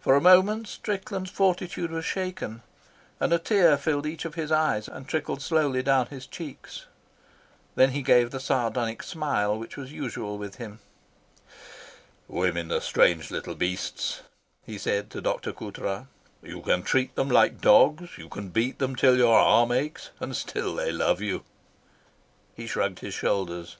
[0.00, 2.60] For a moment Strickland's fortitude was shaken,
[3.18, 6.84] and a tear filled each of his eyes and trickled slowly down his cheeks.
[7.74, 10.80] Then he gave the sardonic smile which was usual with him.
[12.28, 14.20] "Women are strange little beasts,"
[14.66, 15.54] he said to Dr.
[15.54, 16.04] Coutras.
[16.42, 20.36] "You can treat them like dogs, you can beat them till your arm aches, and
[20.36, 21.44] still they love you."
[22.54, 23.78] He shrugged his shoulders.